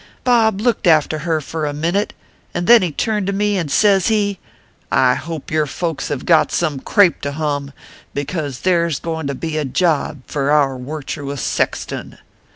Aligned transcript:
Bob 0.23 0.59
looked 0.61 0.87
after 0.87 1.19
her 1.19 1.39
for 1.39 1.63
a 1.67 1.73
minit, 1.75 2.11
and 2.55 2.65
then 2.65 2.81
he 2.81 2.91
turned 2.91 3.27
to 3.27 3.33
me, 3.33 3.55
and 3.55 3.69
sez 3.69 4.07
he: 4.07 4.39
I 4.91 5.13
hope 5.13 5.51
your 5.51 5.67
folks 5.67 6.07
have 6.07 6.25
got 6.25 6.51
some 6.51 6.79
crape 6.79 7.21
to 7.21 7.33
hum; 7.33 7.71
because 8.15 8.61
there 8.61 8.87
s 8.87 8.97
goin 8.97 9.27
to 9.27 9.35
be 9.35 9.57
a 9.57 9.63
job 9.65 10.23
fur 10.25 10.49
our 10.49 10.75
wirtuous 10.75 11.43
sexton. 11.43 12.17